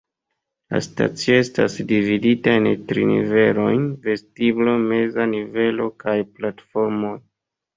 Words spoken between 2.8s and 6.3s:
tri nivelojn: vestiblo, meza nivelo kaj